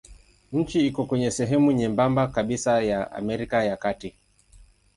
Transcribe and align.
Nchi 0.51 0.87
iko 0.87 1.05
kwenye 1.05 1.31
sehemu 1.31 1.71
nyembamba 1.71 2.27
kabisa 2.27 2.81
ya 2.81 3.11
Amerika 3.11 3.63
ya 3.63 3.77
Kati. 3.77 4.15